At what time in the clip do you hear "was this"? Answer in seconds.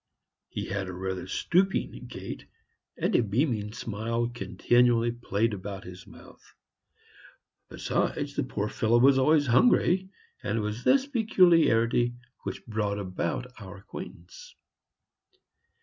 10.61-11.05